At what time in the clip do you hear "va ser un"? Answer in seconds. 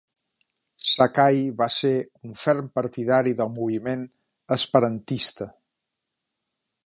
1.59-2.33